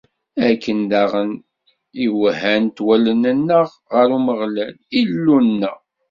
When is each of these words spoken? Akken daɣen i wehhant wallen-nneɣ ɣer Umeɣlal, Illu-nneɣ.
Akken 0.47 0.79
daɣen 0.91 1.31
i 2.05 2.07
wehhant 2.17 2.77
wallen-nneɣ 2.85 3.67
ɣer 3.93 4.07
Umeɣlal, 4.17 4.75
Illu-nneɣ. 4.99 5.77